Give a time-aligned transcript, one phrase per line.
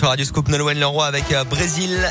[0.00, 2.10] sur Radio Scoop Nolwenn Leroy avec euh, Brésil.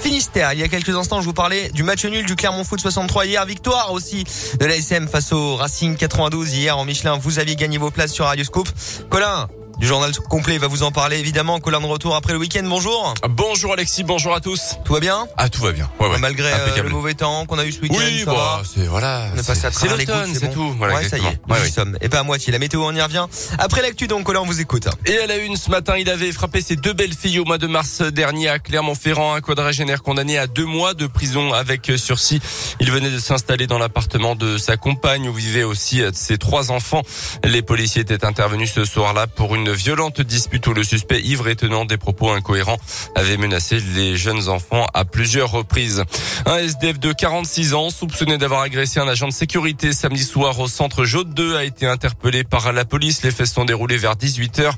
[0.00, 0.54] Finistère.
[0.54, 3.26] Il y a quelques instants, je vous parlais du match nul du Clermont Foot 63
[3.26, 3.46] hier.
[3.46, 4.24] Victoire aussi
[4.58, 7.16] de l'ASM face au Racing 92 hier en Michelin.
[7.16, 8.68] Vous aviez gagné vos places sur Radio Scoop.
[9.08, 9.48] Colin,
[9.78, 11.60] du journal complet va vous en parler évidemment.
[11.60, 12.64] Colin de retour après le week-end.
[12.64, 13.14] Bonjour.
[13.28, 14.76] Bonjour Alexis, bonjour à tous.
[14.84, 15.88] Tout va bien Ah tout va bien.
[16.00, 16.18] Ouais, ouais.
[16.18, 17.96] Malgré euh, le mauvais temps qu'on a eu ce week-end.
[17.96, 19.30] Oui, ça bah, c'est voilà.
[19.34, 20.52] On est passé à travers les c'est bon.
[20.52, 20.74] tout.
[20.78, 21.38] Voilà, ouais, ça y est.
[21.48, 21.96] nous y sommes.
[22.00, 22.52] Et pas à moitié.
[22.52, 23.26] La météo, on y revient.
[23.58, 24.88] Après l'actu, donc, Colin, on vous écoute.
[25.06, 27.58] Et à la une ce matin, il avait frappé ses deux belles filles au mois
[27.58, 32.40] de mars dernier à Clermont-Ferrand, un quadragénaire condamné à deux mois de prison avec sursis.
[32.80, 37.02] Il venait de s'installer dans l'appartement de sa compagne où vivaient aussi ses trois enfants.
[37.44, 41.56] Les policiers étaient intervenus ce soir-là pour une violente dispute où le suspect ivre et
[41.56, 42.78] tenant des propos incohérents
[43.14, 46.04] avait menacé les jeunes enfants à plusieurs reprises.
[46.46, 50.68] Un SDF de 46 ans soupçonné d'avoir agressé un agent de sécurité samedi soir au
[50.68, 53.22] centre Jaude 2 a été interpellé par la police.
[53.22, 54.72] Les faits sont déroulés vers 18h.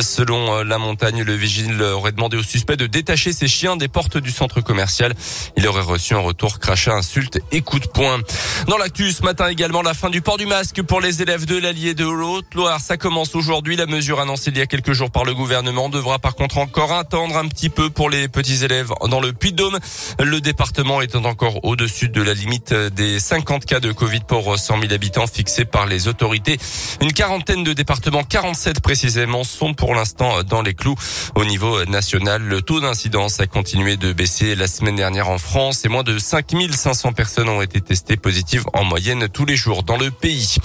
[0.00, 4.18] Selon la montagne, le vigile aurait demandé au suspect de détacher ses chiens des portes
[4.18, 5.14] du centre commercial.
[5.56, 8.20] Il aurait reçu en retour crachat, insultes et coups de poing.
[8.68, 11.56] Dans l'actu ce matin également, la fin du port du masque pour les élèves de
[11.56, 12.80] l'Allier de Haute-Loire.
[12.80, 13.76] Ça commence aujourd'hui.
[13.76, 16.92] La mesure annoncée il y a quelques jours par le gouvernement devra par contre encore
[16.92, 19.78] attendre un petit peu pour les petits élèves dans le Puy-de-Dôme.
[20.22, 24.80] Le département étant encore au-dessus de la limite des 50 cas de Covid pour 100
[24.80, 26.58] 000 habitants fixés par les autorités.
[27.00, 30.96] Une quarantaine de départements, 47 précisément, sont pour l'instant dans les clous.
[31.34, 35.84] Au niveau national, le taux d'incidence a continué de baisser la semaine dernière en France
[35.84, 39.96] et moins de 5500 personnes ont été testées positives en moyenne tous les jours dans
[39.96, 40.56] le pays.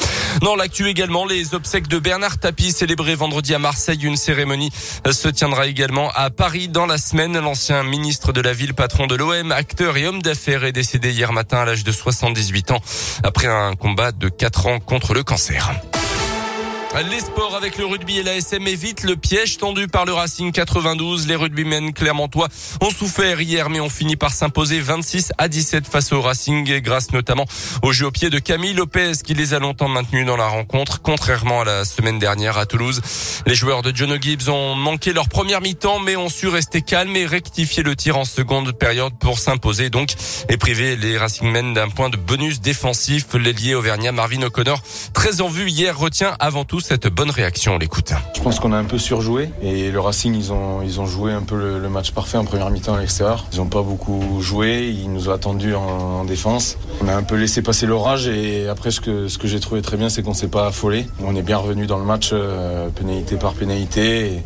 [0.42, 4.00] Dans l'actu également, les obsèques de Bernard Tapie célébrées vendredi à Marseille.
[4.04, 4.72] Une cérémonie
[5.10, 7.38] se tiendra également à Paris dans la semaine.
[7.40, 11.34] L'ancien ministre de la ville, patron de l'OM, acteur et homme d'affaires est décédé hier
[11.34, 12.82] matin à l'âge de 78 ans
[13.24, 15.72] après un combat de 4 ans contre le cancer.
[16.94, 20.52] Les sports avec le rugby et la SM évite le piège tendu par le Racing
[20.52, 21.25] 92.
[21.25, 22.50] Les rugbymen clermontois
[22.81, 27.14] ont souffert hier mais ont fini par s'imposer 26 à 17 face au Racing grâce
[27.14, 27.45] notamment
[27.81, 31.02] au jeu au pied de Camille Lopez qui les a longtemps maintenus dans la rencontre
[31.02, 33.02] contrairement à la semaine dernière à Toulouse.
[33.47, 37.16] Les joueurs de John Gibbs ont manqué leur première mi-temps mais ont su rester calmes
[37.16, 40.13] et rectifier le tir en seconde période pour s'imposer donc
[40.50, 43.28] et priver les Racingmen d'un point de bonus défensif.
[43.34, 47.75] L'ailier auvergnat Marvin O'Connor très en vue hier retient avant tout cette bonne réaction.
[47.75, 48.14] On l'écoute.
[48.36, 51.80] Je pense qu'on a un peu surjoué et le Racing ils ont joué un peu
[51.80, 53.46] le, match parfait en première mi-temps à l'extérieur.
[53.53, 56.78] Ils n'ont pas beaucoup joué, ils nous ont attendus en, en, défense.
[57.02, 60.09] On a un peu laissé passer l'orage et après ce que j'ai trouvé très bien
[60.09, 61.06] c'est qu'on s'est pas affolé.
[61.24, 64.44] On est bien revenu dans le match euh, pénalité par pénalité.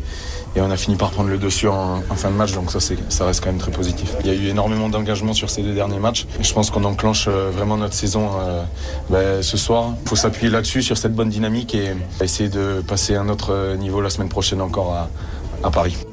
[0.56, 3.26] Et on a fini par prendre le dessus en, fin de match, donc ça, ça
[3.26, 4.14] reste quand même très positif.
[4.20, 6.84] Il y a eu énormément d'engagement sur ces deux derniers matchs, et je pense qu'on
[6.84, 8.62] enclenche vraiment notre saison euh,
[9.10, 9.94] ben, ce soir.
[10.02, 13.76] Il faut s'appuyer là-dessus, sur cette bonne dynamique, et essayer de passer à un autre
[13.76, 15.08] niveau la semaine prochaine encore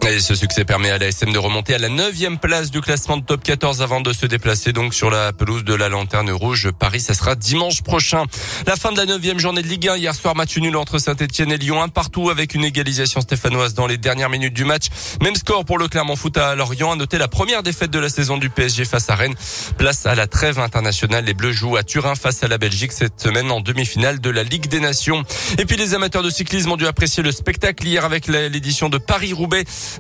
[0.08, 3.24] Et ce succès permet à l'ASM de remonter à la 9 place du classement de
[3.24, 6.70] top 14 avant de se déplacer donc sur la pelouse de la Lanterne Rouge.
[6.78, 8.26] Paris, ça sera dimanche prochain.
[8.68, 9.98] La fin de la 9 journée de Ligue 1.
[9.98, 11.82] Hier soir, match nul entre Saint-Etienne et Lyon.
[11.82, 14.88] Un partout avec une égalisation stéphanoise dans les dernières minutes du match.
[15.22, 16.92] Même score pour le Clermont Foot à Lorient.
[16.92, 19.36] À noter la première défaite de la saison du PSG face à Rennes.
[19.78, 21.26] Place à la trêve internationale.
[21.26, 24.44] Les Bleus jouent à Turin face à la Belgique cette semaine en demi-finale de la
[24.44, 25.24] Ligue des Nations.
[25.58, 28.98] Et puis les amateurs de cyclisme ont dû apprécier le spectacle hier avec l'édition de
[28.98, 29.43] Paris-Roubaix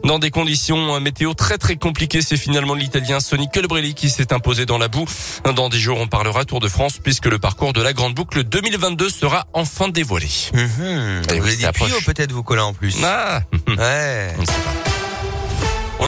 [0.03, 2.21] dans des conditions météo très très compliquées.
[2.21, 5.05] C'est finalement l'Italien Sonny Colbrelli qui s'est imposé dans la boue.
[5.55, 8.43] Dans dix jours, on parlera Tour de France puisque le parcours de la Grande Boucle
[8.43, 10.27] 2022 sera enfin dévoilé.
[10.53, 10.57] Mmh.
[10.57, 12.05] Et Vous oui, avez puis approche.
[12.05, 12.95] peut-être vous Colin en plus.
[13.03, 14.33] Ah, Ouais.
[14.37, 15.02] on ne sait pas.